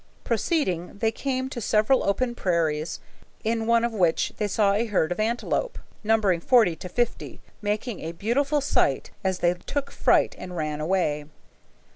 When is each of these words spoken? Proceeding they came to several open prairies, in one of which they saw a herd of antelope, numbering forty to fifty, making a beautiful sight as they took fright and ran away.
Proceeding 0.23 0.97
they 0.97 1.11
came 1.11 1.47
to 1.51 1.61
several 1.61 2.03
open 2.03 2.33
prairies, 2.33 2.99
in 3.43 3.67
one 3.67 3.83
of 3.85 3.93
which 3.93 4.33
they 4.37 4.47
saw 4.47 4.73
a 4.73 4.87
herd 4.87 5.11
of 5.11 5.19
antelope, 5.19 5.77
numbering 6.03 6.39
forty 6.39 6.75
to 6.77 6.89
fifty, 6.89 7.39
making 7.61 7.99
a 7.99 8.11
beautiful 8.11 8.61
sight 8.61 9.11
as 9.23 9.37
they 9.45 9.53
took 9.53 9.91
fright 9.91 10.33
and 10.39 10.57
ran 10.57 10.81
away. 10.81 11.25